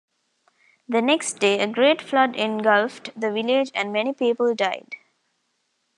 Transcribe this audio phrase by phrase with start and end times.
[0.89, 4.95] The next day, a great flood engulfed the village and many people died.